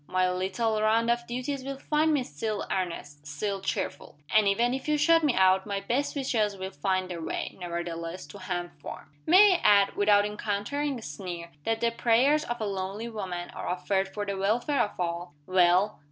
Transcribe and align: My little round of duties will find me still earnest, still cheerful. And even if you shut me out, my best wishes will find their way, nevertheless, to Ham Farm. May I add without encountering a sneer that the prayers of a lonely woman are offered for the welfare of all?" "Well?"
My 0.07 0.27
little 0.31 0.81
round 0.81 1.11
of 1.11 1.27
duties 1.27 1.63
will 1.63 1.77
find 1.77 2.11
me 2.11 2.23
still 2.23 2.65
earnest, 2.71 3.27
still 3.27 3.61
cheerful. 3.61 4.17
And 4.35 4.47
even 4.47 4.73
if 4.73 4.87
you 4.87 4.97
shut 4.97 5.23
me 5.23 5.35
out, 5.35 5.67
my 5.67 5.79
best 5.79 6.15
wishes 6.15 6.57
will 6.57 6.71
find 6.71 7.07
their 7.07 7.21
way, 7.21 7.55
nevertheless, 7.59 8.25
to 8.27 8.39
Ham 8.39 8.71
Farm. 8.81 9.11
May 9.27 9.57
I 9.57 9.57
add 9.57 9.95
without 9.95 10.25
encountering 10.25 10.97
a 10.97 11.03
sneer 11.03 11.51
that 11.65 11.81
the 11.81 11.91
prayers 11.91 12.43
of 12.45 12.59
a 12.59 12.65
lonely 12.65 13.09
woman 13.09 13.51
are 13.51 13.67
offered 13.67 14.11
for 14.11 14.25
the 14.25 14.35
welfare 14.37 14.79
of 14.81 14.99
all?" 14.99 15.35
"Well?" 15.45 15.99